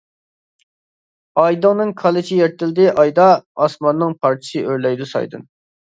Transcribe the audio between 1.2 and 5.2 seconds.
ئايدىڭنىڭ كالىچى يىرتىلدى ئايدا، ئاسماننىڭ پارچىسى ئۆرلەيدۇ